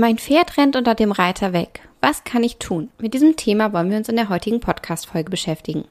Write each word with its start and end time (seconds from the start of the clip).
Mein 0.00 0.16
Pferd 0.16 0.56
rennt 0.56 0.76
unter 0.76 0.94
dem 0.94 1.12
Reiter 1.12 1.52
weg. 1.52 1.86
Was 2.00 2.24
kann 2.24 2.42
ich 2.42 2.56
tun? 2.56 2.88
Mit 2.96 3.12
diesem 3.12 3.36
Thema 3.36 3.74
wollen 3.74 3.90
wir 3.90 3.98
uns 3.98 4.08
in 4.08 4.16
der 4.16 4.30
heutigen 4.30 4.58
Podcast-Folge 4.58 5.28
beschäftigen. 5.28 5.84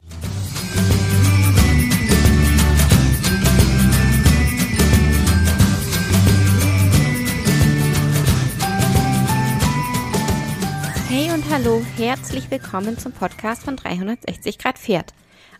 Hey 11.08 11.30
und 11.32 11.48
hallo, 11.48 11.80
herzlich 11.96 12.50
willkommen 12.50 12.98
zum 12.98 13.12
Podcast 13.12 13.62
von 13.62 13.76
360 13.76 14.58
Grad 14.58 14.76
Pferd. 14.76 15.14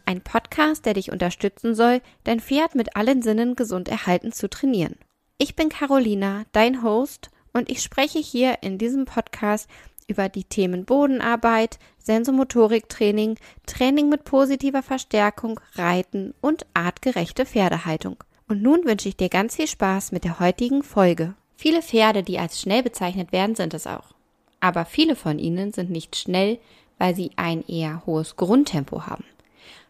Ein 0.06 0.22
Podcast, 0.22 0.86
der 0.86 0.94
dich 0.94 1.12
unterstützen 1.12 1.76
soll, 1.76 2.00
dein 2.24 2.40
Pferd 2.40 2.74
mit 2.74 2.96
allen 2.96 3.22
Sinnen 3.22 3.54
gesund 3.54 3.88
erhalten 3.88 4.32
zu 4.32 4.50
trainieren. 4.50 4.96
Ich 5.38 5.54
bin 5.54 5.68
Carolina, 5.68 6.42
dein 6.50 6.82
Host 6.82 7.30
und 7.52 7.70
ich 7.70 7.82
spreche 7.82 8.18
hier 8.18 8.58
in 8.62 8.78
diesem 8.78 9.04
Podcast 9.04 9.68
über 10.06 10.28
die 10.28 10.44
Themen 10.44 10.84
Bodenarbeit, 10.84 11.78
Sensomotoriktraining, 11.98 13.36
Training 13.66 14.08
mit 14.08 14.24
positiver 14.24 14.82
Verstärkung, 14.82 15.60
Reiten 15.74 16.34
und 16.40 16.66
artgerechte 16.74 17.46
Pferdehaltung. 17.46 18.16
Und 18.48 18.62
nun 18.62 18.84
wünsche 18.84 19.08
ich 19.08 19.16
dir 19.16 19.28
ganz 19.28 19.56
viel 19.56 19.68
Spaß 19.68 20.10
mit 20.10 20.24
der 20.24 20.40
heutigen 20.40 20.82
Folge. 20.82 21.34
Viele 21.56 21.82
Pferde, 21.82 22.22
die 22.22 22.38
als 22.38 22.60
schnell 22.60 22.82
bezeichnet 22.82 23.32
werden, 23.32 23.54
sind 23.54 23.74
es 23.74 23.86
auch. 23.86 24.14
Aber 24.58 24.84
viele 24.84 25.14
von 25.14 25.38
ihnen 25.38 25.72
sind 25.72 25.90
nicht 25.90 26.16
schnell, 26.16 26.58
weil 26.98 27.14
sie 27.14 27.30
ein 27.36 27.64
eher 27.66 28.04
hohes 28.06 28.36
Grundtempo 28.36 29.06
haben. 29.06 29.24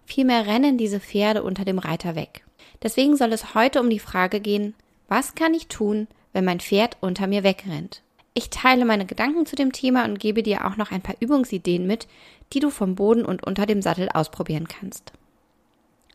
Vielmehr 0.05 0.47
rennen 0.47 0.77
diese 0.77 1.01
Pferde 1.01 1.43
unter 1.43 1.65
dem 1.65 1.79
Reiter 1.79 2.15
weg. 2.15 2.45
Deswegen 2.83 3.17
soll 3.17 3.33
es 3.33 3.55
heute 3.55 3.81
um 3.81 3.89
die 3.89 3.99
Frage 3.99 4.41
gehen, 4.41 4.75
was 5.09 5.35
kann 5.35 5.55
ich 5.55 5.69
tun, 5.69 6.07
wenn 6.33 6.45
mein 6.45 6.61
Pferd 6.61 6.97
unter 7.01 7.27
mir 7.27 7.43
wegrennt. 7.43 8.03
Ich 8.35 8.51
teile 8.51 8.85
meine 8.85 9.07
Gedanken 9.07 9.47
zu 9.47 9.57
dem 9.57 9.73
Thema 9.73 10.05
und 10.05 10.21
gebe 10.21 10.43
dir 10.43 10.67
auch 10.67 10.77
noch 10.77 10.93
ein 10.93 11.03
paar 11.03 11.17
Übungsideen 11.21 11.87
mit, 11.87 12.07
die 12.53 12.61
du 12.61 12.71
vom 12.71 12.95
Boden 12.95 13.25
und 13.25 13.45
unter 13.47 13.67
dem 13.67 13.83
Sattel 13.83 14.09
ausprobieren 14.09 14.69
kannst. 14.69 15.13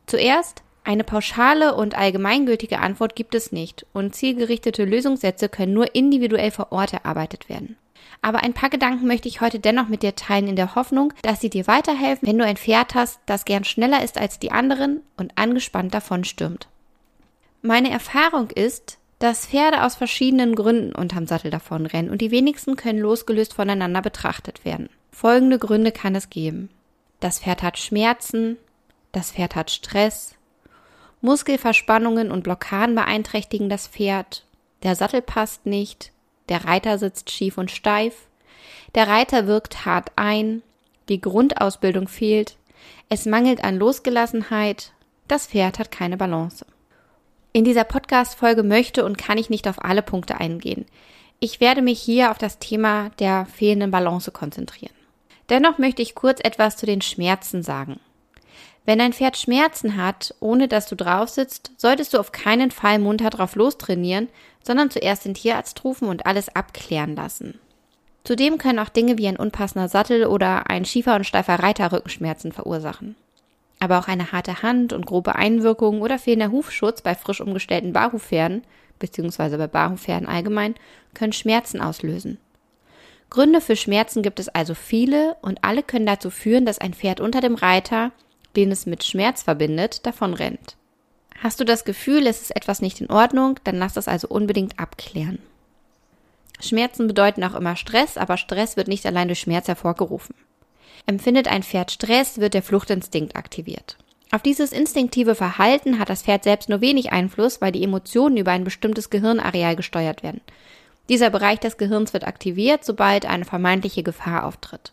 Zuerst, 0.07 0.63
eine 0.83 1.03
pauschale 1.03 1.75
und 1.75 1.97
allgemeingültige 1.97 2.79
Antwort 2.79 3.15
gibt 3.15 3.35
es 3.35 3.51
nicht 3.51 3.85
und 3.91 4.15
zielgerichtete 4.15 4.85
Lösungssätze 4.85 5.49
können 5.49 5.73
nur 5.73 5.95
individuell 5.95 6.51
vor 6.51 6.71
Ort 6.71 6.93
erarbeitet 6.93 7.49
werden. 7.49 7.75
Aber 8.21 8.43
ein 8.43 8.53
paar 8.53 8.69
Gedanken 8.69 9.07
möchte 9.07 9.27
ich 9.27 9.41
heute 9.41 9.59
dennoch 9.59 9.87
mit 9.87 10.03
dir 10.03 10.15
teilen 10.15 10.47
in 10.47 10.55
der 10.55 10.75
Hoffnung, 10.75 11.13
dass 11.21 11.41
sie 11.41 11.49
dir 11.49 11.67
weiterhelfen, 11.67 12.27
wenn 12.27 12.37
du 12.37 12.45
ein 12.45 12.57
Pferd 12.57 12.95
hast, 12.95 13.19
das 13.25 13.45
gern 13.45 13.63
schneller 13.63 14.03
ist 14.03 14.17
als 14.17 14.39
die 14.39 14.51
anderen 14.51 15.01
und 15.17 15.37
angespannt 15.37 15.93
davon 15.93 16.23
stürmt. 16.23 16.67
Meine 17.61 17.89
Erfahrung 17.89 18.51
ist, 18.51 18.99
dass 19.19 19.47
Pferde 19.47 19.83
aus 19.83 19.95
verschiedenen 19.95 20.55
Gründen 20.55 20.93
unterm 20.93 21.25
Sattel 21.25 21.51
davonrennen 21.51 22.11
und 22.11 22.21
die 22.21 22.31
wenigsten 22.31 22.75
können 22.75 22.99
losgelöst 22.99 23.53
voneinander 23.53 24.01
betrachtet 24.01 24.65
werden. 24.65 24.89
Folgende 25.11 25.57
Gründe 25.57 25.91
kann 25.91 26.15
es 26.15 26.29
geben. 26.29 26.69
Das 27.21 27.39
Pferd 27.39 27.63
hat 27.63 27.77
Schmerzen, 27.77 28.57
das 29.13 29.31
Pferd 29.31 29.55
hat 29.55 29.71
Stress, 29.71 30.35
Muskelverspannungen 31.21 32.29
und 32.29 32.43
Blockaden 32.43 32.95
beeinträchtigen 32.95 33.69
das 33.69 33.87
Pferd, 33.87 34.45
der 34.83 34.95
Sattel 34.95 35.21
passt 35.21 35.65
nicht, 35.65 36.11
der 36.49 36.65
Reiter 36.65 36.99
sitzt 36.99 37.31
schief 37.31 37.57
und 37.57 37.71
steif, 37.71 38.27
der 38.93 39.07
Reiter 39.07 39.47
wirkt 39.47 39.85
hart 39.85 40.11
ein, 40.15 40.61
die 41.09 41.21
Grundausbildung 41.21 42.07
fehlt, 42.07 42.57
es 43.09 43.25
mangelt 43.25 43.63
an 43.63 43.77
Losgelassenheit, 43.77 44.91
das 45.27 45.47
Pferd 45.47 45.79
hat 45.79 45.91
keine 45.91 46.17
Balance. 46.17 46.65
In 47.55 47.63
dieser 47.63 47.85
Podcast-Folge 47.85 48.63
möchte 48.63 49.05
und 49.05 49.17
kann 49.17 49.37
ich 49.37 49.49
nicht 49.49 49.69
auf 49.69 49.81
alle 49.81 50.01
Punkte 50.01 50.41
eingehen. 50.41 50.85
Ich 51.39 51.61
werde 51.61 51.81
mich 51.81 52.01
hier 52.01 52.31
auf 52.31 52.37
das 52.37 52.59
Thema 52.59 53.11
der 53.19 53.45
fehlenden 53.45 53.91
Balance 53.91 54.29
konzentrieren. 54.31 54.93
Dennoch 55.49 55.77
möchte 55.77 56.01
ich 56.01 56.15
kurz 56.15 56.41
etwas 56.43 56.75
zu 56.75 56.85
den 56.85 57.01
Schmerzen 57.01 57.63
sagen. 57.63 58.01
Wenn 58.83 58.99
ein 58.99 59.13
Pferd 59.13 59.37
Schmerzen 59.37 59.95
hat, 59.95 60.35
ohne 60.41 60.67
dass 60.67 60.89
du 60.89 60.97
drauf 60.97 61.29
sitzt, 61.29 61.71
solltest 61.77 62.13
du 62.13 62.19
auf 62.19 62.33
keinen 62.33 62.71
Fall 62.71 62.99
munter 62.99 63.29
drauf 63.29 63.55
lostrainieren, 63.55 64.27
sondern 64.61 64.91
zuerst 64.91 65.23
den 65.23 65.35
Tierarzt 65.35 65.81
rufen 65.85 66.09
und 66.09 66.25
alles 66.25 66.53
abklären 66.53 67.15
lassen. 67.15 67.57
Zudem 68.25 68.57
können 68.57 68.79
auch 68.79 68.89
Dinge 68.89 69.17
wie 69.17 69.29
ein 69.29 69.37
unpassender 69.37 69.87
Sattel 69.87 70.25
oder 70.25 70.69
ein 70.69 70.83
schiefer 70.83 71.15
und 71.15 71.25
steifer 71.25 71.55
Reiter 71.55 71.93
Rückenschmerzen 71.93 72.51
verursachen. 72.51 73.15
Aber 73.79 73.99
auch 73.99 74.07
eine 74.07 74.31
harte 74.31 74.61
Hand 74.61 74.93
und 74.93 75.05
grobe 75.05 75.35
Einwirkungen 75.35 76.01
oder 76.01 76.17
fehlender 76.17 76.51
Hufschutz 76.51 77.01
bei 77.01 77.15
frisch 77.15 77.41
umgestellten 77.41 77.93
Barhufpferden, 77.93 78.63
beziehungsweise 78.99 79.57
bei 79.57 79.67
Barhufpferden 79.67 80.27
allgemein, 80.27 80.75
können 81.13 81.33
Schmerzen 81.33 81.81
auslösen. 81.81 82.37
Gründe 83.29 83.59
für 83.59 83.75
Schmerzen 83.75 84.21
gibt 84.21 84.39
es 84.39 84.49
also 84.49 84.75
viele 84.75 85.35
und 85.41 85.63
alle 85.63 85.83
können 85.83 86.05
dazu 86.05 86.29
führen, 86.29 86.65
dass 86.65 86.79
ein 86.79 86.93
Pferd 86.93 87.19
unter 87.19 87.41
dem 87.41 87.55
Reiter, 87.55 88.11
den 88.55 88.71
es 88.71 88.85
mit 88.85 89.03
Schmerz 89.03 89.43
verbindet, 89.43 90.05
davon 90.05 90.33
rennt. 90.33 90.77
Hast 91.41 91.59
du 91.59 91.65
das 91.65 91.83
Gefühl, 91.83 92.27
es 92.27 92.41
ist 92.41 92.55
etwas 92.55 92.81
nicht 92.81 93.01
in 93.01 93.09
Ordnung, 93.09 93.59
dann 93.65 93.77
lass 93.77 93.93
das 93.93 94.07
also 94.07 94.27
unbedingt 94.29 94.79
abklären. 94.79 95.39
Schmerzen 96.61 97.07
bedeuten 97.07 97.43
auch 97.43 97.55
immer 97.55 97.75
Stress, 97.75 98.17
aber 98.17 98.37
Stress 98.37 98.77
wird 98.77 98.87
nicht 98.87 99.05
allein 99.05 99.27
durch 99.27 99.41
Schmerz 99.41 99.67
hervorgerufen. 99.67 100.35
Empfindet 101.05 101.47
ein 101.47 101.63
Pferd 101.63 101.91
Stress, 101.91 102.39
wird 102.39 102.53
der 102.53 102.63
Fluchtinstinkt 102.63 103.35
aktiviert. 103.35 103.97
Auf 104.31 104.41
dieses 104.41 104.71
instinktive 104.71 105.35
Verhalten 105.35 105.99
hat 105.99 106.09
das 106.09 106.23
Pferd 106.23 106.43
selbst 106.43 106.67
nur 106.67 106.81
wenig 106.81 107.11
Einfluss, 107.11 107.61
weil 107.61 107.71
die 107.71 107.83
Emotionen 107.83 108.37
über 108.37 108.51
ein 108.51 108.63
bestimmtes 108.63 109.09
Gehirnareal 109.09 109.75
gesteuert 109.75 110.23
werden. 110.23 110.41
Dieser 111.07 111.29
Bereich 111.29 111.59
des 111.59 111.77
Gehirns 111.77 112.13
wird 112.13 112.25
aktiviert, 112.25 112.83
sobald 112.83 113.25
eine 113.25 113.45
vermeintliche 113.45 114.03
Gefahr 114.03 114.45
auftritt. 114.45 114.91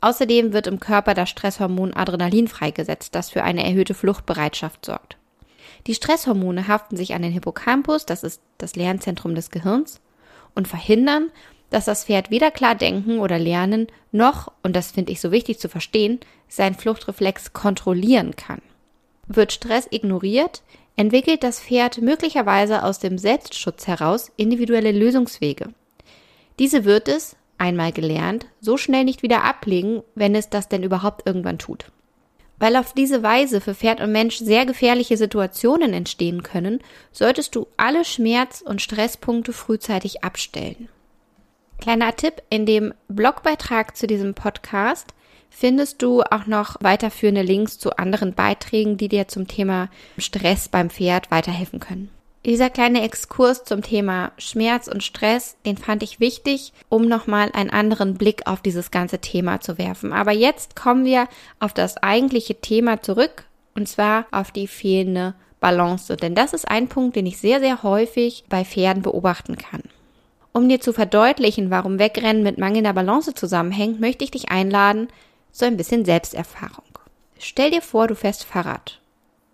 Außerdem 0.00 0.52
wird 0.52 0.66
im 0.66 0.80
Körper 0.80 1.14
das 1.14 1.30
Stresshormon 1.30 1.94
Adrenalin 1.94 2.48
freigesetzt, 2.48 3.14
das 3.14 3.30
für 3.30 3.44
eine 3.44 3.64
erhöhte 3.64 3.94
Fluchtbereitschaft 3.94 4.84
sorgt. 4.84 5.16
Die 5.86 5.94
Stresshormone 5.94 6.68
haften 6.68 6.96
sich 6.96 7.14
an 7.14 7.22
den 7.22 7.32
Hippocampus, 7.32 8.06
das 8.06 8.24
ist 8.24 8.42
das 8.58 8.76
Lernzentrum 8.76 9.34
des 9.34 9.50
Gehirns, 9.50 10.00
und 10.54 10.68
verhindern, 10.68 11.30
dass 11.70 11.84
das 11.84 12.04
Pferd 12.04 12.30
weder 12.30 12.50
klar 12.50 12.74
denken 12.74 13.18
oder 13.18 13.38
lernen, 13.38 13.88
noch, 14.12 14.52
und 14.62 14.76
das 14.76 14.92
finde 14.92 15.12
ich 15.12 15.20
so 15.20 15.32
wichtig 15.32 15.58
zu 15.58 15.68
verstehen, 15.68 16.20
sein 16.48 16.74
Fluchtreflex 16.74 17.52
kontrollieren 17.52 18.36
kann. 18.36 18.62
Wird 19.26 19.52
Stress 19.52 19.88
ignoriert, 19.90 20.62
entwickelt 20.96 21.42
das 21.42 21.60
Pferd 21.60 22.00
möglicherweise 22.00 22.82
aus 22.82 22.98
dem 22.98 23.18
Selbstschutz 23.18 23.86
heraus 23.86 24.32
individuelle 24.36 24.92
Lösungswege. 24.92 25.72
Diese 26.58 26.84
wird 26.84 27.08
es, 27.08 27.36
einmal 27.58 27.92
gelernt, 27.92 28.46
so 28.60 28.76
schnell 28.76 29.04
nicht 29.04 29.22
wieder 29.22 29.44
ablegen, 29.44 30.02
wenn 30.14 30.34
es 30.34 30.48
das 30.48 30.68
denn 30.68 30.82
überhaupt 30.82 31.26
irgendwann 31.26 31.58
tut. 31.58 31.86
Weil 32.58 32.76
auf 32.76 32.94
diese 32.94 33.22
Weise 33.22 33.60
für 33.60 33.74
Pferd 33.74 34.00
und 34.00 34.12
Mensch 34.12 34.38
sehr 34.38 34.64
gefährliche 34.64 35.18
Situationen 35.18 35.92
entstehen 35.92 36.42
können, 36.42 36.80
solltest 37.12 37.54
du 37.54 37.66
alle 37.76 38.04
Schmerz- 38.04 38.62
und 38.62 38.80
Stresspunkte 38.80 39.52
frühzeitig 39.52 40.24
abstellen. 40.24 40.88
Kleiner 41.80 42.16
Tipp, 42.16 42.42
in 42.50 42.66
dem 42.66 42.94
Blogbeitrag 43.08 43.96
zu 43.96 44.06
diesem 44.06 44.34
Podcast 44.34 45.14
findest 45.50 46.02
du 46.02 46.22
auch 46.22 46.46
noch 46.46 46.76
weiterführende 46.80 47.42
Links 47.42 47.78
zu 47.78 47.96
anderen 47.96 48.34
Beiträgen, 48.34 48.96
die 48.96 49.08
dir 49.08 49.28
zum 49.28 49.46
Thema 49.48 49.88
Stress 50.18 50.68
beim 50.68 50.90
Pferd 50.90 51.30
weiterhelfen 51.30 51.80
können. 51.80 52.10
Dieser 52.44 52.70
kleine 52.70 53.02
Exkurs 53.02 53.64
zum 53.64 53.82
Thema 53.82 54.30
Schmerz 54.38 54.86
und 54.86 55.02
Stress, 55.02 55.56
den 55.66 55.76
fand 55.76 56.04
ich 56.04 56.20
wichtig, 56.20 56.72
um 56.88 57.08
nochmal 57.08 57.50
einen 57.52 57.70
anderen 57.70 58.14
Blick 58.14 58.46
auf 58.46 58.60
dieses 58.60 58.92
ganze 58.92 59.18
Thema 59.18 59.60
zu 59.60 59.78
werfen. 59.78 60.12
Aber 60.12 60.30
jetzt 60.30 60.76
kommen 60.76 61.04
wir 61.04 61.26
auf 61.58 61.72
das 61.72 61.96
eigentliche 61.96 62.60
Thema 62.60 63.02
zurück, 63.02 63.44
und 63.74 63.88
zwar 63.88 64.26
auf 64.30 64.52
die 64.52 64.68
fehlende 64.68 65.34
Balance. 65.58 66.16
Denn 66.16 66.36
das 66.36 66.52
ist 66.52 66.68
ein 66.68 66.88
Punkt, 66.88 67.16
den 67.16 67.26
ich 67.26 67.38
sehr, 67.38 67.58
sehr 67.58 67.82
häufig 67.82 68.44
bei 68.48 68.64
Pferden 68.64 69.02
beobachten 69.02 69.56
kann. 69.56 69.82
Um 70.56 70.70
dir 70.70 70.80
zu 70.80 70.94
verdeutlichen, 70.94 71.68
warum 71.68 71.98
Wegrennen 71.98 72.42
mit 72.42 72.56
mangelnder 72.56 72.94
Balance 72.94 73.34
zusammenhängt, 73.34 74.00
möchte 74.00 74.24
ich 74.24 74.30
dich 74.30 74.48
einladen 74.48 75.08
zu 75.52 75.66
ein 75.66 75.76
bisschen 75.76 76.06
Selbsterfahrung. 76.06 76.98
Stell 77.38 77.72
dir 77.72 77.82
vor, 77.82 78.06
du 78.06 78.14
fährst 78.14 78.44
Fahrrad. 78.44 78.98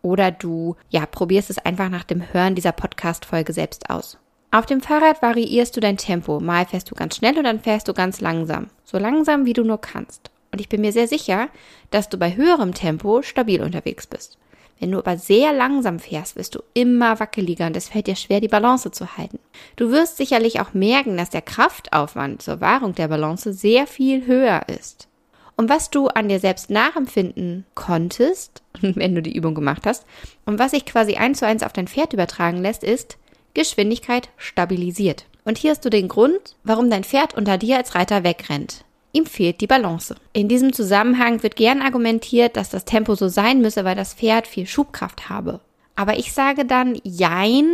Oder 0.03 0.31
du, 0.31 0.77
ja, 0.91 1.05
probierst 1.07 1.51
es 1.51 1.59
einfach 1.59 1.89
nach 1.89 2.05
dem 2.05 2.33
Hören 2.33 2.55
dieser 2.55 2.71
Podcast-Folge 2.71 3.53
selbst 3.53 3.91
aus. 3.91 4.17
Auf 4.53 4.65
dem 4.67 4.81
Fahrrad 4.81 5.21
variierst 5.23 5.77
du 5.77 5.81
dein 5.81 5.97
Tempo. 5.97 6.39
Mal 6.39 6.67
fährst 6.67 6.89
du 6.89 6.95
ganz 6.95 7.17
schnell 7.17 7.37
und 7.37 7.43
dann 7.43 7.59
fährst 7.59 7.89
du 7.89 7.95
ganz 7.95 8.21
langsam. 8.21 8.69
So 8.85 8.97
langsam, 8.97 9.45
wie 9.45 9.55
du 9.55 9.65
nur 9.65 9.81
kannst. 9.81 10.31
Und 10.53 10.61
ich 10.61 10.69
bin 10.69 10.83
mir 10.83 10.93
sehr 10.93 11.09
sicher, 11.09 11.49
dass 11.91 12.11
du 12.11 12.17
bei 12.17 12.37
höherem 12.37 12.75
Tempo 12.75 13.23
stabil 13.23 13.61
unterwegs 13.61 14.07
bist. 14.07 14.39
Wenn 14.83 14.91
du 14.91 14.99
aber 14.99 15.17
sehr 15.17 15.53
langsam 15.53 16.01
fährst, 16.01 16.35
wirst 16.35 16.57
du 16.57 16.63
immer 16.75 17.21
wackeliger 17.21 17.69
und 17.69 17.77
es 17.77 17.89
fällt 17.89 18.09
dir 18.09 18.17
schwer, 18.17 18.41
die 18.41 18.49
Balance 18.49 18.91
zu 18.91 19.17
halten. 19.17 19.39
Du 19.77 19.93
wirst 19.93 20.17
sicherlich 20.17 20.59
auch 20.59 20.75
merken, 20.75 21.17
dass 21.17 21.31
der 21.31 21.41
Kraftaufwand 21.41 22.43
zur 22.43 22.61
Wahrung 22.61 22.93
der 22.93 23.07
Balance 23.07 23.53
sehr 23.53 23.87
viel 23.87 24.27
höher 24.27 24.63
ist. 24.67 25.07
Und 25.55 25.71
was 25.71 25.91
du 25.91 26.09
an 26.09 26.29
dir 26.29 26.41
selbst 26.41 26.69
nachempfinden 26.69 27.65
konntest, 27.77 28.65
wenn 28.81 29.15
du 29.15 29.23
die 29.23 29.37
Übung 29.37 29.55
gemacht 29.55 29.87
hast, 29.87 30.05
und 30.47 30.59
was 30.59 30.73
sich 30.73 30.85
quasi 30.85 31.15
eins 31.15 31.39
zu 31.39 31.47
eins 31.47 31.63
auf 31.63 31.73
dein 31.73 31.87
Pferd 31.87 32.13
übertragen 32.13 32.61
lässt, 32.61 32.83
ist 32.83 33.19
Geschwindigkeit 33.55 34.31
stabilisiert. 34.37 35.27
Und 35.45 35.59
hier 35.59 35.71
hast 35.71 35.85
du 35.85 35.91
den 35.91 36.09
Grund, 36.09 36.57
warum 36.65 36.91
dein 36.91 37.05
Pferd 37.05 37.35
unter 37.35 37.57
dir 37.57 37.77
als 37.77 37.95
Reiter 37.95 38.25
wegrennt. 38.25 38.85
Ihm 39.13 39.27
fehlt 39.27 39.61
die 39.61 39.67
Balance. 39.67 40.17
In 40.33 40.49
diesem 40.49 40.73
Zusammenhang 40.73 41.43
wird 41.43 41.57
gern 41.57 41.83
argumentiert, 41.83 42.57
dass 42.57 42.71
das 42.71 42.87
Tempo 42.87 43.15
so 43.15 43.29
sein 43.29 43.61
müsse, 43.61 43.85
weil 43.85 43.95
das 43.95 44.15
Pferd 44.15 44.47
viel 44.47 44.67
Schubkraft 44.67 45.29
habe. 45.29 45.61
Aber 45.95 46.17
ich 46.19 46.33
sage 46.33 46.65
dann, 46.65 46.99
jein, 47.05 47.67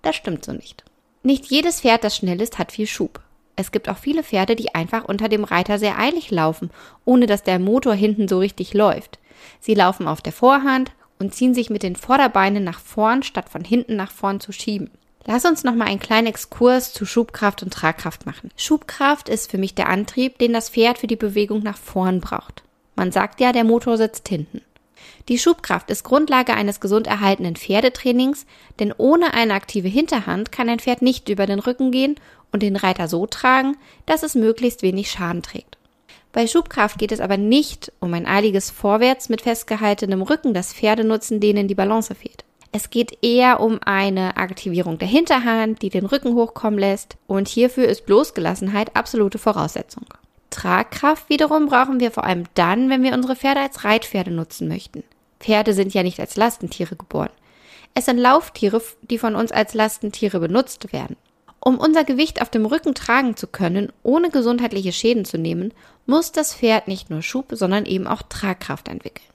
das 0.00 0.16
stimmt 0.16 0.44
so 0.44 0.52
nicht. 0.52 0.84
Nicht 1.22 1.46
jedes 1.46 1.82
Pferd, 1.82 2.04
das 2.04 2.16
schnell 2.16 2.40
ist, 2.40 2.58
hat 2.58 2.72
viel 2.72 2.86
Schub. 2.86 3.20
Es 3.56 3.72
gibt 3.72 3.88
auch 3.88 3.98
viele 3.98 4.22
Pferde, 4.22 4.56
die 4.56 4.74
einfach 4.74 5.04
unter 5.04 5.28
dem 5.28 5.44
Reiter 5.44 5.78
sehr 5.78 5.98
eilig 5.98 6.30
laufen, 6.30 6.70
ohne 7.04 7.26
dass 7.26 7.42
der 7.42 7.58
Motor 7.58 7.94
hinten 7.94 8.28
so 8.28 8.38
richtig 8.38 8.72
läuft. 8.74 9.18
Sie 9.60 9.74
laufen 9.74 10.08
auf 10.08 10.22
der 10.22 10.32
Vorhand 10.32 10.92
und 11.18 11.34
ziehen 11.34 11.54
sich 11.54 11.70
mit 11.70 11.82
den 11.82 11.96
Vorderbeinen 11.96 12.64
nach 12.64 12.80
vorn, 12.80 13.22
statt 13.22 13.48
von 13.48 13.64
hinten 13.64 13.96
nach 13.96 14.10
vorn 14.10 14.40
zu 14.40 14.52
schieben. 14.52 14.90
Lass 15.28 15.44
uns 15.44 15.64
noch 15.64 15.74
mal 15.74 15.86
einen 15.86 15.98
kleinen 15.98 16.28
Exkurs 16.28 16.92
zu 16.92 17.04
Schubkraft 17.04 17.64
und 17.64 17.72
Tragkraft 17.72 18.26
machen. 18.26 18.50
Schubkraft 18.56 19.28
ist 19.28 19.50
für 19.50 19.58
mich 19.58 19.74
der 19.74 19.88
Antrieb, 19.88 20.38
den 20.38 20.52
das 20.52 20.70
Pferd 20.70 20.98
für 20.98 21.08
die 21.08 21.16
Bewegung 21.16 21.64
nach 21.64 21.76
vorn 21.76 22.20
braucht. 22.20 22.62
Man 22.94 23.10
sagt 23.10 23.40
ja, 23.40 23.52
der 23.52 23.64
Motor 23.64 23.96
sitzt 23.96 24.28
hinten. 24.28 24.62
Die 25.28 25.38
Schubkraft 25.38 25.90
ist 25.90 26.04
Grundlage 26.04 26.54
eines 26.54 26.78
gesund 26.78 27.08
erhaltenen 27.08 27.56
Pferdetrainings, 27.56 28.46
denn 28.78 28.94
ohne 28.96 29.34
eine 29.34 29.54
aktive 29.54 29.88
Hinterhand 29.88 30.52
kann 30.52 30.68
ein 30.68 30.78
Pferd 30.78 31.02
nicht 31.02 31.28
über 31.28 31.46
den 31.46 31.58
Rücken 31.58 31.90
gehen 31.90 32.14
und 32.52 32.62
den 32.62 32.76
Reiter 32.76 33.08
so 33.08 33.26
tragen, 33.26 33.76
dass 34.06 34.22
es 34.22 34.36
möglichst 34.36 34.82
wenig 34.82 35.10
Schaden 35.10 35.42
trägt. 35.42 35.76
Bei 36.32 36.46
Schubkraft 36.46 36.98
geht 36.98 37.10
es 37.10 37.20
aber 37.20 37.36
nicht 37.36 37.92
um 37.98 38.14
ein 38.14 38.26
eiliges 38.26 38.70
Vorwärts 38.70 39.28
mit 39.28 39.40
festgehaltenem 39.40 40.22
Rücken, 40.22 40.54
das 40.54 40.72
Pferde 40.72 41.02
nutzen, 41.02 41.40
denen 41.40 41.66
die 41.66 41.74
Balance 41.74 42.14
fehlt. 42.14 42.45
Es 42.72 42.90
geht 42.90 43.18
eher 43.22 43.60
um 43.60 43.78
eine 43.84 44.36
Aktivierung 44.36 44.98
der 44.98 45.08
Hinterhand, 45.08 45.82
die 45.82 45.90
den 45.90 46.06
Rücken 46.06 46.34
hochkommen 46.34 46.78
lässt 46.78 47.16
und 47.26 47.48
hierfür 47.48 47.86
ist 47.86 48.06
Bloßgelassenheit 48.06 48.94
absolute 48.96 49.38
Voraussetzung. 49.38 50.04
Tragkraft 50.50 51.28
wiederum 51.28 51.66
brauchen 51.66 52.00
wir 52.00 52.10
vor 52.10 52.24
allem 52.24 52.44
dann, 52.54 52.88
wenn 52.90 53.02
wir 53.02 53.12
unsere 53.12 53.36
Pferde 53.36 53.60
als 53.60 53.84
Reitpferde 53.84 54.30
nutzen 54.30 54.68
möchten. 54.68 55.04
Pferde 55.40 55.74
sind 55.74 55.94
ja 55.94 56.02
nicht 56.02 56.20
als 56.20 56.36
Lastentiere 56.36 56.96
geboren. 56.96 57.30
Es 57.94 58.06
sind 58.06 58.18
Lauftiere, 58.18 58.82
die 59.02 59.18
von 59.18 59.36
uns 59.36 59.52
als 59.52 59.74
Lastentiere 59.74 60.40
benutzt 60.40 60.92
werden. 60.92 61.16
Um 61.60 61.78
unser 61.78 62.04
Gewicht 62.04 62.42
auf 62.42 62.50
dem 62.50 62.66
Rücken 62.66 62.94
tragen 62.94 63.36
zu 63.36 63.46
können, 63.46 63.92
ohne 64.02 64.30
gesundheitliche 64.30 64.92
Schäden 64.92 65.24
zu 65.24 65.38
nehmen, 65.38 65.72
muss 66.04 66.30
das 66.30 66.54
Pferd 66.54 66.88
nicht 66.88 67.10
nur 67.10 67.22
Schub, 67.22 67.46
sondern 67.50 67.86
eben 67.86 68.06
auch 68.06 68.22
Tragkraft 68.22 68.88
entwickeln. 68.88 69.26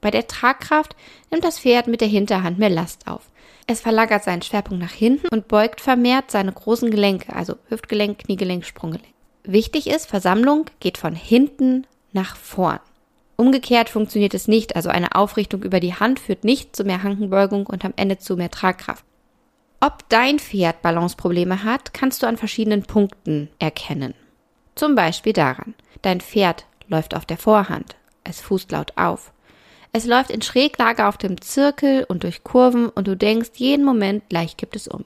Bei 0.00 0.10
der 0.10 0.26
Tragkraft 0.26 0.96
nimmt 1.30 1.44
das 1.44 1.58
Pferd 1.58 1.86
mit 1.86 2.00
der 2.00 2.08
Hinterhand 2.08 2.58
mehr 2.58 2.70
Last 2.70 3.06
auf. 3.06 3.30
Es 3.66 3.80
verlagert 3.80 4.24
seinen 4.24 4.42
Schwerpunkt 4.42 4.82
nach 4.82 4.92
hinten 4.92 5.28
und 5.28 5.48
beugt 5.48 5.80
vermehrt 5.80 6.30
seine 6.30 6.52
großen 6.52 6.90
Gelenke, 6.90 7.34
also 7.34 7.54
Hüftgelenk, 7.68 8.18
Kniegelenk, 8.18 8.64
Sprunggelenk. 8.64 9.14
Wichtig 9.44 9.86
ist, 9.88 10.06
Versammlung 10.06 10.66
geht 10.80 10.98
von 10.98 11.14
hinten 11.14 11.86
nach 12.12 12.36
vorn. 12.36 12.80
Umgekehrt 13.36 13.88
funktioniert 13.88 14.34
es 14.34 14.48
nicht, 14.48 14.76
also 14.76 14.90
eine 14.90 15.14
Aufrichtung 15.14 15.62
über 15.62 15.80
die 15.80 15.94
Hand 15.94 16.20
führt 16.20 16.44
nicht 16.44 16.76
zu 16.76 16.84
mehr 16.84 17.02
Hankenbeugung 17.02 17.66
und 17.66 17.84
am 17.84 17.94
Ende 17.96 18.18
zu 18.18 18.36
mehr 18.36 18.50
Tragkraft. 18.50 19.04
Ob 19.80 20.06
dein 20.10 20.38
Pferd 20.38 20.82
Balanceprobleme 20.82 21.64
hat, 21.64 21.94
kannst 21.94 22.22
du 22.22 22.26
an 22.26 22.36
verschiedenen 22.36 22.82
Punkten 22.82 23.48
erkennen. 23.58 24.12
Zum 24.74 24.94
Beispiel 24.94 25.32
daran, 25.32 25.74
dein 26.02 26.20
Pferd 26.20 26.66
läuft 26.88 27.14
auf 27.14 27.24
der 27.24 27.38
Vorhand, 27.38 27.96
es 28.24 28.40
fußt 28.42 28.72
laut 28.72 28.92
auf. 28.96 29.32
Es 29.92 30.06
läuft 30.06 30.30
in 30.30 30.42
Schräglage 30.42 31.06
auf 31.06 31.18
dem 31.18 31.40
Zirkel 31.40 32.04
und 32.08 32.22
durch 32.22 32.44
Kurven 32.44 32.88
und 32.88 33.08
du 33.08 33.16
denkst 33.16 33.50
jeden 33.56 33.84
Moment, 33.84 34.28
gleich 34.28 34.56
gibt 34.56 34.76
es 34.76 34.86
um. 34.86 35.04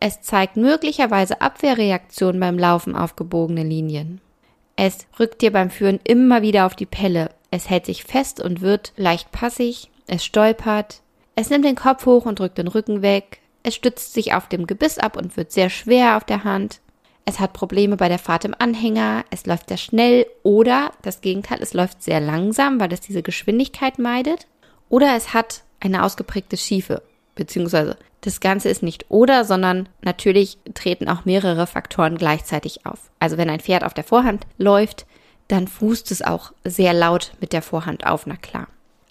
Es 0.00 0.20
zeigt 0.22 0.56
möglicherweise 0.56 1.40
Abwehrreaktionen 1.40 2.40
beim 2.40 2.58
Laufen 2.58 2.96
auf 2.96 3.16
gebogene 3.16 3.62
Linien. 3.62 4.20
Es 4.76 5.06
rückt 5.18 5.42
dir 5.42 5.52
beim 5.52 5.70
Führen 5.70 5.98
immer 6.04 6.42
wieder 6.42 6.66
auf 6.66 6.76
die 6.76 6.86
Pelle. 6.86 7.30
Es 7.50 7.68
hält 7.68 7.86
sich 7.86 8.04
fest 8.04 8.40
und 8.40 8.60
wird 8.60 8.92
leicht 8.96 9.32
passig. 9.32 9.90
Es 10.06 10.24
stolpert. 10.24 11.02
Es 11.34 11.50
nimmt 11.50 11.64
den 11.64 11.74
Kopf 11.76 12.06
hoch 12.06 12.26
und 12.26 12.38
drückt 12.38 12.58
den 12.58 12.68
Rücken 12.68 13.02
weg. 13.02 13.40
Es 13.62 13.74
stützt 13.74 14.14
sich 14.14 14.34
auf 14.34 14.48
dem 14.48 14.66
Gebiss 14.66 14.98
ab 14.98 15.16
und 15.16 15.36
wird 15.36 15.50
sehr 15.52 15.68
schwer 15.68 16.16
auf 16.16 16.24
der 16.24 16.44
Hand. 16.44 16.80
Es 17.28 17.40
hat 17.40 17.52
Probleme 17.52 17.98
bei 17.98 18.08
der 18.08 18.18
Fahrt 18.18 18.46
im 18.46 18.54
Anhänger. 18.58 19.22
Es 19.28 19.44
läuft 19.44 19.68
sehr 19.68 19.76
schnell 19.76 20.24
oder 20.44 20.92
das 21.02 21.20
Gegenteil, 21.20 21.58
es 21.60 21.74
läuft 21.74 22.02
sehr 22.02 22.20
langsam, 22.20 22.80
weil 22.80 22.90
es 22.90 23.02
diese 23.02 23.22
Geschwindigkeit 23.22 23.98
meidet. 23.98 24.46
Oder 24.88 25.14
es 25.14 25.34
hat 25.34 25.62
eine 25.78 26.04
ausgeprägte 26.04 26.56
Schiefe, 26.56 27.02
beziehungsweise 27.34 27.98
das 28.22 28.40
Ganze 28.40 28.70
ist 28.70 28.82
nicht 28.82 29.10
oder, 29.10 29.44
sondern 29.44 29.90
natürlich 30.00 30.56
treten 30.72 31.06
auch 31.06 31.26
mehrere 31.26 31.66
Faktoren 31.66 32.16
gleichzeitig 32.16 32.86
auf. 32.86 33.10
Also 33.18 33.36
wenn 33.36 33.50
ein 33.50 33.60
Pferd 33.60 33.84
auf 33.84 33.92
der 33.92 34.04
Vorhand 34.04 34.46
läuft, 34.56 35.04
dann 35.48 35.68
fußt 35.68 36.10
es 36.10 36.22
auch 36.22 36.52
sehr 36.64 36.94
laut 36.94 37.32
mit 37.42 37.52
der 37.52 37.60
Vorhand 37.60 38.06
auf, 38.06 38.26
na 38.26 38.36
klar. 38.36 38.68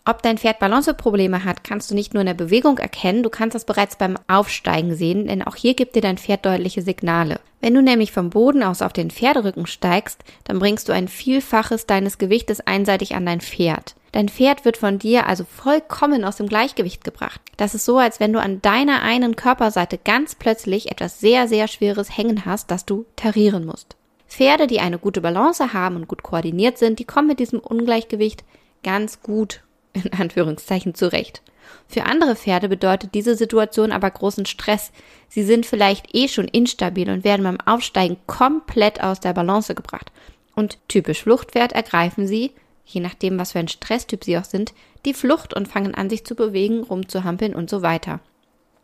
Ob 0.09 0.21
dein 0.21 0.37
Pferd 0.37 0.59
Balanceprobleme 0.59 1.43
hat, 1.43 1.65
kannst 1.65 1.91
du 1.91 1.95
nicht 1.95 2.13
nur 2.13 2.21
in 2.21 2.27
der 2.27 2.33
Bewegung 2.33 2.77
erkennen, 2.77 3.23
du 3.23 3.29
kannst 3.29 3.55
das 3.55 3.65
bereits 3.65 3.97
beim 3.97 4.17
Aufsteigen 4.29 4.95
sehen, 4.95 5.27
denn 5.27 5.43
auch 5.43 5.57
hier 5.57 5.73
gibt 5.73 5.97
dir 5.97 6.01
dein 6.01 6.17
Pferd 6.17 6.45
deutliche 6.45 6.81
Signale. 6.81 7.41
Wenn 7.59 7.73
du 7.73 7.81
nämlich 7.81 8.13
vom 8.13 8.29
Boden 8.29 8.63
aus 8.63 8.81
auf 8.81 8.93
den 8.93 9.11
Pferderücken 9.11 9.67
steigst, 9.67 10.23
dann 10.45 10.59
bringst 10.59 10.87
du 10.87 10.93
ein 10.93 11.09
Vielfaches 11.09 11.87
deines 11.87 12.19
Gewichtes 12.19 12.61
einseitig 12.61 13.15
an 13.15 13.25
dein 13.25 13.41
Pferd. 13.41 13.95
Dein 14.13 14.29
Pferd 14.29 14.63
wird 14.63 14.77
von 14.77 14.97
dir 14.97 15.27
also 15.27 15.43
vollkommen 15.43 16.23
aus 16.23 16.37
dem 16.37 16.47
Gleichgewicht 16.47 17.03
gebracht. 17.03 17.41
Das 17.57 17.75
ist 17.75 17.83
so, 17.83 17.97
als 17.97 18.21
wenn 18.21 18.31
du 18.31 18.39
an 18.39 18.61
deiner 18.61 19.01
einen 19.01 19.35
Körperseite 19.35 19.97
ganz 19.97 20.35
plötzlich 20.35 20.89
etwas 20.89 21.19
sehr, 21.19 21.49
sehr 21.49 21.67
Schweres 21.67 22.15
hängen 22.15 22.45
hast, 22.45 22.71
das 22.71 22.85
du 22.85 23.05
tarieren 23.17 23.65
musst. 23.65 23.97
Pferde, 24.29 24.67
die 24.67 24.79
eine 24.79 24.99
gute 24.99 25.19
Balance 25.19 25.73
haben 25.73 25.97
und 25.97 26.07
gut 26.07 26.23
koordiniert 26.23 26.77
sind, 26.77 26.99
die 26.99 27.05
kommen 27.05 27.27
mit 27.27 27.39
diesem 27.39 27.59
Ungleichgewicht 27.59 28.45
ganz 28.83 29.21
gut 29.21 29.63
in 30.03 30.13
Anführungszeichen 30.13 30.95
zurecht. 30.95 31.41
Für 31.87 32.05
andere 32.05 32.35
Pferde 32.35 32.69
bedeutet 32.69 33.13
diese 33.13 33.35
Situation 33.35 33.91
aber 33.91 34.09
großen 34.09 34.45
Stress. 34.45 34.91
Sie 35.29 35.43
sind 35.43 35.65
vielleicht 35.65 36.15
eh 36.15 36.27
schon 36.27 36.47
instabil 36.47 37.09
und 37.09 37.23
werden 37.23 37.43
beim 37.43 37.59
Aufsteigen 37.61 38.17
komplett 38.25 39.01
aus 39.01 39.19
der 39.19 39.33
Balance 39.33 39.73
gebracht. 39.75 40.11
Und 40.55 40.77
typisch 40.87 41.23
Fluchtpferd 41.23 41.73
ergreifen 41.73 42.27
sie, 42.27 42.51
je 42.85 43.01
nachdem 43.01 43.37
was 43.37 43.51
für 43.51 43.59
ein 43.59 43.67
Stresstyp 43.67 44.23
sie 44.23 44.37
auch 44.37 44.45
sind, 44.45 44.73
die 45.05 45.13
Flucht 45.13 45.53
und 45.53 45.67
fangen 45.67 45.93
an 45.93 46.09
sich 46.09 46.25
zu 46.25 46.35
bewegen, 46.35 46.83
rumzuhampeln 46.83 47.53
und 47.53 47.69
so 47.69 47.81
weiter. 47.81 48.19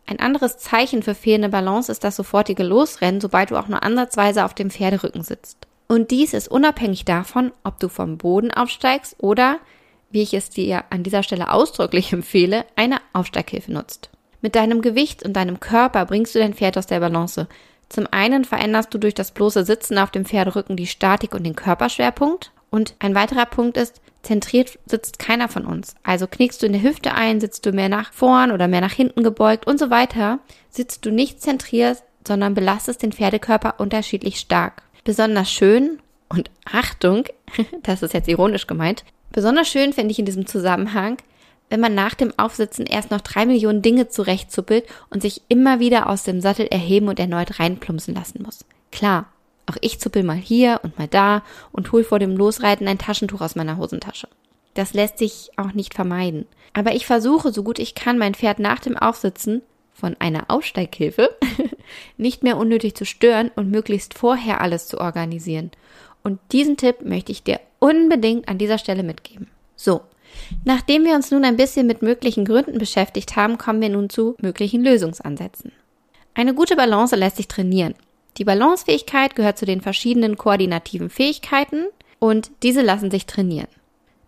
Ein 0.06 0.20
anderes 0.20 0.58
Zeichen 0.58 1.02
für 1.02 1.16
fehlende 1.16 1.50
Balance 1.50 1.92
ist 1.92 2.04
das 2.04 2.18
sofortige 2.18 2.64
Losrennen, 2.64 3.22
sobald 3.22 3.52
du 3.52 3.58
auch 3.58 3.70
nur 3.70 3.84
ansatzweise 3.84 4.44
auf 4.44 4.54
dem 4.54 4.70
Pferderücken 4.70 5.24
sitzt. 5.24 5.58
Und 5.88 6.12
dies 6.12 6.34
ist 6.34 6.50
unabhängig 6.50 7.06
davon, 7.06 7.52
ob 7.64 7.80
du 7.80 7.88
vom 7.88 8.18
Boden 8.18 8.52
aufsteigst 8.52 9.16
oder 9.20 9.60
wie 10.14 10.22
ich 10.22 10.34
es 10.34 10.50
dir 10.50 10.86
an 10.92 11.04
dieser 11.04 11.24
Stelle 11.24 11.52
ausdrücklich 11.52 12.14
empfehle, 12.14 12.66
eine 12.76 12.98
Aufsteighilfe 13.14 13.74
nutzt. 13.74 14.10
Mit 14.42 14.56
deinem 14.56 14.82
Gewicht 14.82 15.24
und 15.24 15.34
deinem 15.34 15.60
Körper 15.60 16.06
bringst 16.06 16.36
du 16.36 16.40
dein 16.40 16.54
Pferd 16.54 16.78
aus 16.78 16.86
der 16.86 17.00
Balance. 17.00 17.48
Zum 17.90 18.08
einen 18.12 18.46
veränderst 18.46 18.94
du 18.94 19.00
durch 19.00 19.16
das 19.16 19.32
bloße 19.32 19.66
Sitzen 19.66 19.98
auf 19.98 20.12
dem 20.12 20.26
Pferderücken 20.26 20.78
die 20.78 20.88
Statik 20.88 21.34
und 21.34 21.44
den 21.44 21.56
Körperschwerpunkt. 21.56 22.52
Und 22.70 22.96
ein 23.00 23.16
weiterer 23.16 23.46
Punkt 23.46 23.76
ist, 23.78 24.02
zentriert 24.22 24.78
sitzt 24.86 25.18
keiner 25.20 25.50
von 25.50 25.66
uns. 25.66 25.96
Also 26.04 26.28
knickst 26.28 26.62
du 26.62 26.68
in 26.68 26.74
der 26.74 26.82
Hüfte 26.84 27.14
ein, 27.14 27.40
sitzt 27.40 27.66
du 27.66 27.72
mehr 27.72 27.90
nach 27.90 28.14
vorn 28.14 28.52
oder 28.52 28.68
mehr 28.68 28.82
nach 28.82 28.94
hinten 28.94 29.24
gebeugt 29.24 29.68
und 29.68 29.80
so 29.80 29.90
weiter, 29.90 30.40
sitzt 30.70 31.06
du 31.06 31.12
nicht 31.12 31.42
zentriert, 31.42 32.04
sondern 32.28 32.54
belastest 32.54 33.02
den 33.02 33.12
Pferdekörper 33.12 33.80
unterschiedlich 33.80 34.40
stark. 34.40 34.84
Besonders 35.04 35.52
schön 35.52 36.00
und 36.30 36.50
Achtung, 36.66 37.26
das 37.84 38.02
ist 38.02 38.14
jetzt 38.14 38.30
ironisch 38.30 38.68
gemeint, 38.68 39.04
Besonders 39.34 39.68
schön 39.68 39.92
finde 39.92 40.12
ich 40.12 40.20
in 40.20 40.26
diesem 40.26 40.46
Zusammenhang, 40.46 41.18
wenn 41.70 41.80
man 41.80 41.96
nach 41.96 42.14
dem 42.14 42.32
Aufsitzen 42.38 42.86
erst 42.86 43.12
noch 43.12 43.22
drei 43.22 43.46
Millionen 43.46 43.82
Dinge 43.82 44.08
zurechtzuppelt 44.08 44.86
und 45.10 45.22
sich 45.22 45.42
immer 45.50 45.80
wieder 45.80 46.08
aus 46.08 46.24
dem 46.24 46.40
Sattel 46.40 46.68
erheben 46.68 47.10
und 47.10 47.20
erneut 47.20 47.60
reinplumpsen 47.60 48.14
lassen 48.14 48.44
muss. 48.44 48.64
Klar, 48.92 49.26
auch 49.66 49.78
ich 49.82 50.00
zuppel 50.00 50.24
mal 50.24 50.38
hier 50.38 50.82
und 50.84 51.00
mal 51.00 51.08
da 51.08 51.42
und 51.72 51.92
hol 51.92 52.04
vor 52.04 52.20
dem 52.20 52.38
Losreiten 52.38 52.88
ein 52.88 53.00
Taschentuch 53.00 53.42
aus 53.42 53.56
meiner 53.56 53.78
Hosentasche. 53.78 54.28
Das 54.76 54.94
lässt 54.94 55.18
sich 55.18 55.50
auch 55.58 55.74
nicht 55.74 55.96
vermeiden. 55.96 56.46
Aber 56.74 56.94
ich 56.94 57.06
versuche, 57.08 57.52
so 57.52 57.64
gut 57.64 57.80
ich 57.80 57.96
kann, 57.96 58.20
mein 58.20 58.36
Pferd 58.36 58.60
nach 58.60 58.80
dem 58.80 58.98
Aufsitzen 58.98 59.64
von 59.94 60.16
einer 60.20 60.46
Aufsteighilfe 60.50 61.36
nicht 62.18 62.44
mehr 62.44 62.58
unnötig 62.58 62.96
zu 62.96 63.06
stören 63.06 63.50
und 63.56 63.72
möglichst 63.72 64.16
vorher 64.16 64.62
alles 64.62 64.88
zu 64.88 65.00
organisieren. 65.00 65.72
Und 66.24 66.40
diesen 66.52 66.78
Tipp 66.78 67.02
möchte 67.02 67.32
ich 67.32 67.44
dir 67.44 67.60
unbedingt 67.80 68.48
an 68.48 68.58
dieser 68.58 68.78
Stelle 68.78 69.04
mitgeben. 69.04 69.48
So, 69.76 70.02
nachdem 70.64 71.04
wir 71.04 71.16
uns 71.16 71.32
nun 71.32 71.44
ein 71.44 71.58
bisschen 71.58 71.86
mit 71.86 72.02
möglichen 72.02 72.46
Gründen 72.46 72.78
beschäftigt 72.78 73.36
haben, 73.36 73.58
kommen 73.58 73.82
wir 73.82 73.90
nun 73.90 74.10
zu 74.10 74.36
möglichen 74.42 74.84
Lösungsansätzen. 74.84 75.74
Eine 76.34 76.54
gute 76.54 76.76
Balance 76.76 77.16
lässt 77.16 77.38
sich 77.38 77.48
trainieren. 77.48 77.94
Die 78.38 78.46
Balancefähigkeit 78.46 79.36
gehört 79.36 79.58
zu 79.58 79.66
den 79.66 79.82
verschiedenen 79.82 80.38
koordinativen 80.38 81.10
Fähigkeiten 81.10 81.86
und 82.20 82.52
diese 82.64 82.82
lassen 82.82 83.12
sich 83.12 83.26
trainieren. 83.26 83.68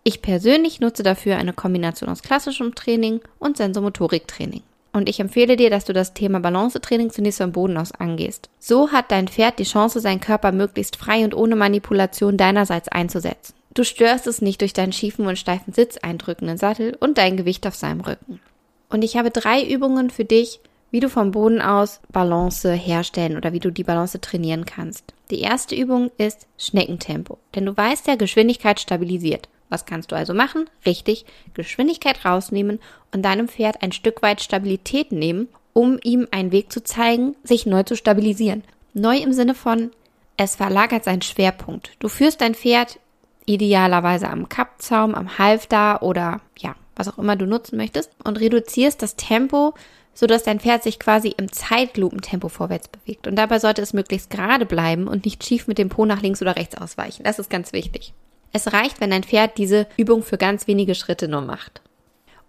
Ich 0.04 0.22
persönlich 0.22 0.78
nutze 0.78 1.02
dafür 1.02 1.36
eine 1.36 1.52
Kombination 1.52 2.08
aus 2.08 2.22
klassischem 2.22 2.76
Training 2.76 3.20
und 3.40 3.56
Sensomotoriktraining. 3.56 4.62
Und 4.96 5.10
ich 5.10 5.20
empfehle 5.20 5.56
dir, 5.56 5.68
dass 5.68 5.84
du 5.84 5.92
das 5.92 6.14
Thema 6.14 6.40
Balancetraining 6.40 7.10
zunächst 7.10 7.38
vom 7.42 7.52
Boden 7.52 7.76
aus 7.76 7.92
angehst. 7.92 8.48
So 8.58 8.92
hat 8.92 9.10
dein 9.10 9.28
Pferd 9.28 9.58
die 9.58 9.64
Chance, 9.64 10.00
seinen 10.00 10.20
Körper 10.20 10.52
möglichst 10.52 10.96
frei 10.96 11.22
und 11.22 11.34
ohne 11.34 11.54
Manipulation 11.54 12.38
deinerseits 12.38 12.88
einzusetzen. 12.88 13.54
Du 13.74 13.84
störst 13.84 14.26
es 14.26 14.40
nicht 14.40 14.62
durch 14.62 14.72
deinen 14.72 14.94
schiefen 14.94 15.26
und 15.26 15.38
steifen 15.38 15.74
Sitz 15.74 15.98
eindrückenden 15.98 16.56
Sattel 16.56 16.96
und 16.98 17.18
dein 17.18 17.36
Gewicht 17.36 17.66
auf 17.66 17.74
seinem 17.74 18.00
Rücken. 18.00 18.40
Und 18.88 19.04
ich 19.04 19.18
habe 19.18 19.30
drei 19.30 19.62
Übungen 19.62 20.08
für 20.08 20.24
dich, 20.24 20.60
wie 20.90 21.00
du 21.00 21.10
vom 21.10 21.30
Boden 21.30 21.60
aus 21.60 22.00
Balance 22.10 22.72
herstellen 22.72 23.36
oder 23.36 23.52
wie 23.52 23.60
du 23.60 23.70
die 23.70 23.84
Balance 23.84 24.18
trainieren 24.22 24.64
kannst. 24.64 25.12
Die 25.30 25.40
erste 25.40 25.74
Übung 25.74 26.10
ist 26.16 26.46
Schneckentempo, 26.56 27.36
denn 27.54 27.66
du 27.66 27.76
weißt 27.76 28.06
ja, 28.06 28.14
Geschwindigkeit 28.14 28.80
stabilisiert. 28.80 29.50
Was 29.68 29.86
kannst 29.86 30.12
du 30.12 30.16
also 30.16 30.34
machen? 30.34 30.68
Richtig, 30.84 31.24
Geschwindigkeit 31.54 32.24
rausnehmen 32.24 32.78
und 33.12 33.22
deinem 33.22 33.48
Pferd 33.48 33.82
ein 33.82 33.92
Stück 33.92 34.22
weit 34.22 34.40
Stabilität 34.40 35.12
nehmen, 35.12 35.48
um 35.72 35.98
ihm 36.02 36.28
einen 36.30 36.52
Weg 36.52 36.72
zu 36.72 36.82
zeigen, 36.82 37.36
sich 37.42 37.66
neu 37.66 37.82
zu 37.82 37.96
stabilisieren. 37.96 38.62
Neu 38.94 39.18
im 39.18 39.32
Sinne 39.32 39.54
von, 39.54 39.90
es 40.36 40.56
verlagert 40.56 41.04
seinen 41.04 41.22
Schwerpunkt. 41.22 41.92
Du 41.98 42.08
führst 42.08 42.40
dein 42.40 42.54
Pferd 42.54 42.98
idealerweise 43.46 44.28
am 44.28 44.48
Kappzaum, 44.48 45.14
am 45.14 45.38
Halfter 45.38 46.02
oder 46.02 46.40
ja, 46.58 46.74
was 46.94 47.08
auch 47.08 47.18
immer 47.18 47.36
du 47.36 47.46
nutzen 47.46 47.76
möchtest 47.76 48.10
und 48.24 48.40
reduzierst 48.40 49.02
das 49.02 49.16
Tempo, 49.16 49.74
sodass 50.14 50.42
dein 50.42 50.60
Pferd 50.60 50.82
sich 50.82 50.98
quasi 50.98 51.34
im 51.36 51.52
Zeitlupentempo 51.52 52.48
vorwärts 52.48 52.88
bewegt. 52.88 53.26
Und 53.26 53.36
dabei 53.36 53.58
sollte 53.58 53.82
es 53.82 53.92
möglichst 53.92 54.30
gerade 54.30 54.66
bleiben 54.66 55.06
und 55.08 55.24
nicht 55.24 55.44
schief 55.44 55.68
mit 55.68 55.78
dem 55.78 55.90
Po 55.90 56.06
nach 56.06 56.22
links 56.22 56.42
oder 56.42 56.56
rechts 56.56 56.76
ausweichen. 56.76 57.22
Das 57.24 57.38
ist 57.38 57.50
ganz 57.50 57.72
wichtig. 57.72 58.14
Es 58.56 58.72
reicht, 58.72 59.02
wenn 59.02 59.10
dein 59.10 59.22
Pferd 59.22 59.58
diese 59.58 59.86
Übung 59.98 60.22
für 60.22 60.38
ganz 60.38 60.66
wenige 60.66 60.94
Schritte 60.94 61.28
nur 61.28 61.42
macht. 61.42 61.82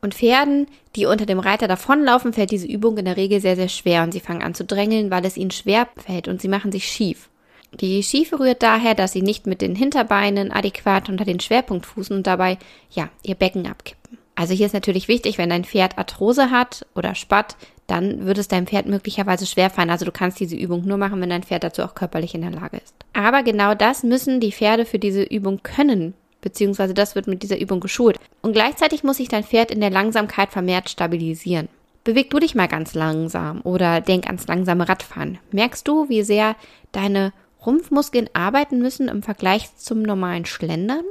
Und 0.02 0.14
Pferden, 0.14 0.68
die 0.96 1.06
unter 1.06 1.26
dem 1.26 1.40
Reiter 1.40 1.68
davonlaufen, 1.68 2.32
fällt 2.32 2.52
diese 2.52 2.66
Übung 2.66 2.98
in 2.98 3.04
der 3.04 3.18
Regel 3.18 3.42
sehr, 3.42 3.58
sehr 3.58 3.68
schwer 3.68 4.04
und 4.04 4.14
sie 4.14 4.22
fangen 4.22 4.42
an 4.42 4.54
zu 4.54 4.64
drängeln, 4.64 5.12
weil 5.12 5.26
es 5.26 5.36
ihnen 5.36 5.52
schwer 5.52 5.90
fällt 5.98 6.30
und 6.30 6.42
sie 6.42 6.48
machen 6.48 6.72
sich 6.72 6.88
schief. 6.88 7.28
Die 7.74 8.02
Schiefe 8.04 8.40
rührt 8.40 8.64
daher, 8.64 8.96
dass 8.96 9.12
sie 9.12 9.22
nicht 9.22 9.48
mit 9.48 9.60
den 9.60 9.76
Hinterbeinen 9.76 10.54
adäquat 10.54 11.10
unter 11.10 11.26
den 11.26 11.42
Schwerpunkt 11.42 11.86
fußen 11.86 12.16
und 12.16 12.26
dabei, 12.26 12.58
ja, 12.90 13.10
ihr 13.24 13.36
Becken 13.36 13.68
abkippen. 13.68 14.18
Also 14.34 14.54
hier 14.54 14.68
ist 14.68 14.74
natürlich 14.74 15.10
wichtig, 15.10 15.38
wenn 15.38 15.50
dein 15.50 15.66
Pferd 15.66 15.98
Arthrose 15.98 16.52
hat 16.52 16.86
oder 16.96 17.16
Spatt, 17.16 17.58
dann 17.86 18.26
wird 18.26 18.38
es 18.38 18.48
deinem 18.48 18.68
Pferd 18.68 18.86
möglicherweise 18.86 19.46
schwerfallen. 19.46 19.90
Also 19.90 20.06
du 20.06 20.14
kannst 20.14 20.40
diese 20.40 20.56
Übung 20.56 20.86
nur 20.86 20.98
machen, 20.98 21.20
wenn 21.20 21.32
dein 21.32 21.44
Pferd 21.44 21.66
dazu 21.66 21.84
auch 21.84 21.96
körperlich 21.96 22.34
in 22.34 22.44
der 22.44 22.52
Lage 22.52 22.78
ist. 22.78 22.96
Aber 23.18 23.42
genau 23.42 23.74
das 23.74 24.04
müssen 24.04 24.40
die 24.40 24.52
Pferde 24.52 24.86
für 24.86 25.00
diese 25.00 25.24
Übung 25.24 25.64
können, 25.64 26.14
beziehungsweise 26.42 26.94
das 26.94 27.16
wird 27.16 27.26
mit 27.26 27.42
dieser 27.42 27.60
Übung 27.60 27.80
geschult. 27.80 28.20
Und 28.44 28.54
gleichzeitig 28.54 29.04
muss 29.04 29.18
sich 29.18 29.28
dein 29.28 29.44
Pferd 29.44 29.72
in 29.72 29.82
der 29.82 29.90
Langsamkeit 29.90 30.52
vermehrt 30.52 30.88
stabilisieren. 30.88 31.68
Beweg 32.04 32.30
du 32.30 32.38
dich 32.38 32.54
mal 32.54 32.68
ganz 32.68 32.94
langsam 32.94 33.62
oder 33.62 34.02
denk 34.02 34.28
ans 34.28 34.46
langsame 34.46 34.88
Radfahren. 34.88 35.40
Merkst 35.52 35.88
du, 35.88 36.08
wie 36.10 36.22
sehr 36.22 36.56
deine 36.92 37.34
Rumpfmuskeln 37.66 38.30
arbeiten 38.34 38.78
müssen 38.78 39.08
im 39.08 39.24
Vergleich 39.24 39.76
zum 39.78 40.04
normalen 40.04 40.46
Schlendern? 40.46 41.04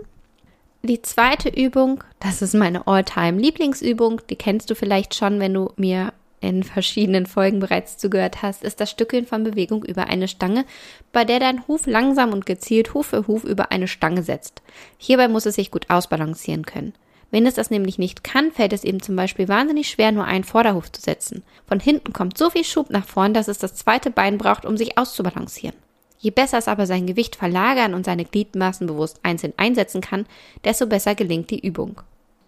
Die 0.84 1.02
zweite 1.02 1.48
Übung, 1.48 2.04
das 2.20 2.40
ist 2.40 2.54
meine 2.54 2.86
Alltime 2.86 3.40
lieblingsübung 3.40 4.20
die 4.30 4.36
kennst 4.36 4.70
du 4.70 4.76
vielleicht 4.76 5.16
schon, 5.16 5.40
wenn 5.40 5.54
du 5.54 5.72
mir 5.74 6.12
in 6.46 6.62
verschiedenen 6.62 7.26
Folgen 7.26 7.60
bereits 7.60 7.98
zugehört 7.98 8.42
hast, 8.42 8.62
ist 8.62 8.80
das 8.80 8.90
Stückeln 8.90 9.26
von 9.26 9.44
Bewegung 9.44 9.84
über 9.84 10.06
eine 10.06 10.28
Stange, 10.28 10.64
bei 11.12 11.24
der 11.24 11.40
dein 11.40 11.66
Huf 11.66 11.86
langsam 11.86 12.32
und 12.32 12.46
gezielt 12.46 12.94
Huf 12.94 13.06
für 13.06 13.26
Huf 13.26 13.44
über 13.44 13.72
eine 13.72 13.88
Stange 13.88 14.22
setzt. 14.22 14.62
Hierbei 14.98 15.28
muss 15.28 15.46
es 15.46 15.56
sich 15.56 15.70
gut 15.70 15.90
ausbalancieren 15.90 16.64
können. 16.64 16.94
Wenn 17.30 17.46
es 17.46 17.54
das 17.54 17.70
nämlich 17.70 17.98
nicht 17.98 18.24
kann, 18.24 18.52
fällt 18.52 18.72
es 18.72 18.84
eben 18.84 19.02
zum 19.02 19.16
Beispiel 19.16 19.48
wahnsinnig 19.48 19.88
schwer, 19.88 20.12
nur 20.12 20.24
einen 20.24 20.44
Vorderhuf 20.44 20.90
zu 20.92 21.02
setzen. 21.02 21.42
Von 21.66 21.80
hinten 21.80 22.12
kommt 22.12 22.38
so 22.38 22.50
viel 22.50 22.64
Schub 22.64 22.90
nach 22.90 23.04
vorn, 23.04 23.34
dass 23.34 23.48
es 23.48 23.58
das 23.58 23.74
zweite 23.74 24.10
Bein 24.10 24.38
braucht, 24.38 24.64
um 24.64 24.76
sich 24.76 24.96
auszubalancieren. 24.96 25.76
Je 26.18 26.30
besser 26.30 26.58
es 26.58 26.68
aber 26.68 26.86
sein 26.86 27.06
Gewicht 27.06 27.36
verlagern 27.36 27.94
und 27.94 28.06
seine 28.06 28.24
Gliedmaßen 28.24 28.86
bewusst 28.86 29.20
einzeln 29.22 29.52
einsetzen 29.56 30.00
kann, 30.00 30.26
desto 30.64 30.86
besser 30.86 31.14
gelingt 31.14 31.50
die 31.50 31.60
Übung. 31.60 32.00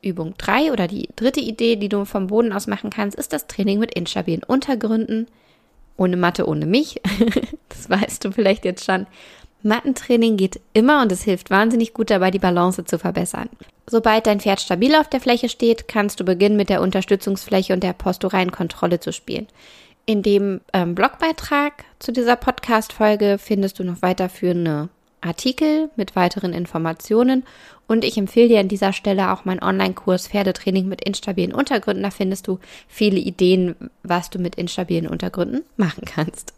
Übung 0.02 0.34
3 0.38 0.72
oder 0.72 0.86
die 0.86 1.08
dritte 1.16 1.40
Idee, 1.40 1.76
die 1.76 1.88
du 1.88 2.04
vom 2.04 2.28
Boden 2.28 2.52
aus 2.52 2.66
machen 2.66 2.90
kannst, 2.90 3.18
ist 3.18 3.32
das 3.32 3.46
Training 3.46 3.78
mit 3.78 3.94
instabilen 3.94 4.42
Untergründen. 4.42 5.26
Ohne 5.96 6.16
Mathe, 6.16 6.46
ohne 6.46 6.66
mich. 6.66 7.00
das 7.68 7.90
weißt 7.90 8.24
du 8.24 8.32
vielleicht 8.32 8.64
jetzt 8.64 8.84
schon. 8.84 9.06
Mattentraining 9.62 10.36
geht 10.36 10.60
immer 10.72 11.02
und 11.02 11.10
es 11.10 11.22
hilft 11.22 11.50
wahnsinnig 11.50 11.92
gut 11.92 12.10
dabei, 12.10 12.30
die 12.30 12.38
Balance 12.38 12.84
zu 12.84 12.98
verbessern. 12.98 13.48
Sobald 13.86 14.26
dein 14.26 14.40
Pferd 14.40 14.60
stabil 14.60 14.94
auf 14.94 15.08
der 15.08 15.20
Fläche 15.20 15.48
steht, 15.48 15.88
kannst 15.88 16.20
du 16.20 16.24
beginnen, 16.24 16.56
mit 16.56 16.68
der 16.68 16.82
Unterstützungsfläche 16.82 17.72
und 17.72 17.82
der 17.82 17.92
posturalen 17.92 18.52
Kontrolle 18.52 19.00
zu 19.00 19.12
spielen. 19.12 19.48
In 20.06 20.22
dem 20.22 20.60
ähm, 20.72 20.94
Blogbeitrag 20.94 21.84
zu 21.98 22.12
dieser 22.12 22.36
Podcast-Folge 22.36 23.36
findest 23.38 23.78
du 23.78 23.84
noch 23.84 24.00
weiterführende 24.00 24.88
Artikel 25.20 25.90
mit 25.96 26.16
weiteren 26.16 26.52
Informationen 26.52 27.44
und 27.86 28.04
ich 28.04 28.18
empfehle 28.18 28.48
dir 28.48 28.60
an 28.60 28.68
dieser 28.68 28.92
Stelle 28.92 29.32
auch 29.32 29.44
meinen 29.44 29.62
Online-Kurs 29.62 30.28
Pferdetraining 30.28 30.88
mit 30.88 31.04
instabilen 31.04 31.54
Untergründen. 31.54 32.02
Da 32.02 32.10
findest 32.10 32.46
du 32.46 32.58
viele 32.86 33.18
Ideen, 33.18 33.74
was 34.02 34.30
du 34.30 34.38
mit 34.38 34.56
instabilen 34.56 35.08
Untergründen 35.08 35.62
machen 35.76 36.04
kannst. 36.04 36.52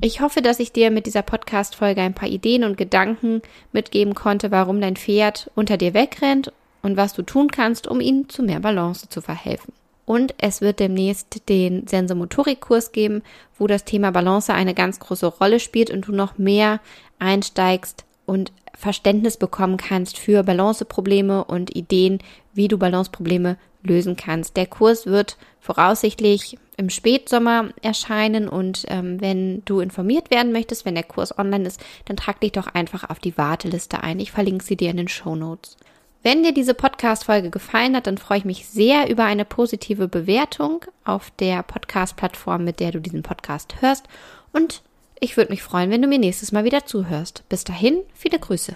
Ich 0.00 0.20
hoffe, 0.20 0.42
dass 0.42 0.58
ich 0.58 0.72
dir 0.72 0.90
mit 0.90 1.06
dieser 1.06 1.22
Podcast-Folge 1.22 2.00
ein 2.00 2.14
paar 2.14 2.28
Ideen 2.28 2.64
und 2.64 2.76
Gedanken 2.76 3.42
mitgeben 3.72 4.14
konnte, 4.14 4.50
warum 4.50 4.80
dein 4.80 4.96
Pferd 4.96 5.50
unter 5.54 5.76
dir 5.76 5.94
wegrennt 5.94 6.52
und 6.82 6.96
was 6.96 7.12
du 7.12 7.22
tun 7.22 7.50
kannst, 7.50 7.86
um 7.86 8.00
ihm 8.00 8.28
zu 8.28 8.42
mehr 8.42 8.60
Balance 8.60 9.08
zu 9.08 9.20
verhelfen. 9.20 9.72
Und 10.04 10.34
es 10.38 10.60
wird 10.60 10.80
demnächst 10.80 11.48
den 11.48 11.86
Sensomotorikkurs 11.86 12.90
geben, 12.90 13.22
wo 13.56 13.68
das 13.68 13.84
Thema 13.84 14.10
Balance 14.10 14.52
eine 14.52 14.74
ganz 14.74 14.98
große 14.98 15.26
Rolle 15.26 15.60
spielt 15.60 15.90
und 15.90 16.08
du 16.08 16.12
noch 16.12 16.38
mehr 16.38 16.80
einsteigst 17.22 18.04
und 18.26 18.52
Verständnis 18.74 19.36
bekommen 19.36 19.76
kannst 19.76 20.18
für 20.18 20.42
Balanceprobleme 20.42 21.44
und 21.44 21.74
Ideen, 21.76 22.18
wie 22.52 22.68
du 22.68 22.78
Balanceprobleme 22.78 23.56
lösen 23.82 24.16
kannst. 24.16 24.56
Der 24.56 24.66
Kurs 24.66 25.06
wird 25.06 25.36
voraussichtlich 25.60 26.58
im 26.76 26.90
Spätsommer 26.90 27.70
erscheinen 27.82 28.48
und 28.48 28.84
ähm, 28.88 29.20
wenn 29.20 29.62
du 29.64 29.80
informiert 29.80 30.30
werden 30.30 30.52
möchtest, 30.52 30.84
wenn 30.84 30.94
der 30.94 31.04
Kurs 31.04 31.38
online 31.38 31.66
ist, 31.66 31.80
dann 32.06 32.16
trag 32.16 32.40
dich 32.40 32.52
doch 32.52 32.66
einfach 32.66 33.08
auf 33.08 33.18
die 33.18 33.36
Warteliste 33.36 34.02
ein. 34.02 34.18
Ich 34.18 34.32
verlinke 34.32 34.64
sie 34.64 34.76
dir 34.76 34.90
in 34.90 34.96
den 34.96 35.08
Show 35.08 35.36
Notes. 35.36 35.76
Wenn 36.24 36.44
dir 36.44 36.54
diese 36.54 36.74
Podcast-Folge 36.74 37.50
gefallen 37.50 37.96
hat, 37.96 38.06
dann 38.06 38.16
freue 38.16 38.38
ich 38.38 38.44
mich 38.44 38.66
sehr 38.66 39.10
über 39.10 39.24
eine 39.24 39.44
positive 39.44 40.06
Bewertung 40.06 40.84
auf 41.04 41.32
der 41.38 41.62
Podcast-Plattform, 41.64 42.64
mit 42.64 42.78
der 42.78 42.92
du 42.92 43.00
diesen 43.00 43.22
Podcast 43.22 43.80
hörst. 43.80 44.06
Und 44.52 44.82
ich 45.22 45.36
würde 45.36 45.52
mich 45.52 45.62
freuen, 45.62 45.90
wenn 45.90 46.02
du 46.02 46.08
mir 46.08 46.18
nächstes 46.18 46.50
Mal 46.50 46.64
wieder 46.64 46.84
zuhörst. 46.84 47.44
Bis 47.48 47.62
dahin, 47.62 48.02
viele 48.12 48.40
Grüße. 48.40 48.74